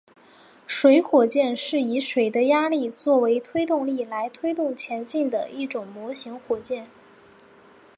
[0.65, 6.87] 水火箭是以水的压力作为推动力来推动前进的一种模型火箭。